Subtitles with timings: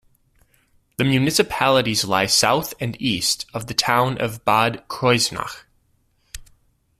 [0.97, 5.65] The municipalities lie south and east of the town of Bad Kreuznach.